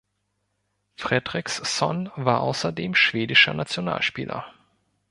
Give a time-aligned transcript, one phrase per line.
[0.95, 4.51] Fredriksson war außerdem schwedischer Nationalspieler.